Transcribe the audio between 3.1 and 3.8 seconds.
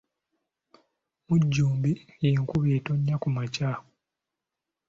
ku makya